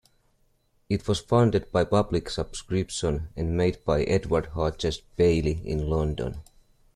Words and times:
It 0.89 1.07
was 1.07 1.19
funded 1.19 1.71
by 1.71 1.83
public 1.85 2.27
subscription 2.31 3.29
and 3.37 3.55
made 3.55 3.85
by 3.85 4.01
Edward 4.05 4.47
Hodges 4.47 4.99
Baily 5.15 5.63
in 5.63 5.87
London. 5.91 6.41